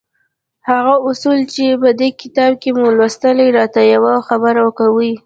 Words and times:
هغه 0.69 0.93
اصول 1.09 1.39
چې 1.53 1.63
په 1.81 1.89
دې 1.99 2.09
کتاب 2.21 2.51
کې 2.61 2.69
مو 2.75 2.83
ولوستل 2.87 3.37
را 3.57 3.65
ته 3.73 3.81
يوه 3.93 4.13
خبره 4.27 4.63
کوي. 4.79 5.11